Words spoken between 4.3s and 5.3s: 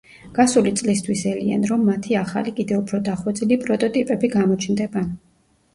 გამოჩნდება.